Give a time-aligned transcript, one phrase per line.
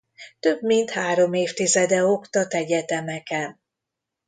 [0.39, 3.59] Több mint három évtizede oktat egyetemeken.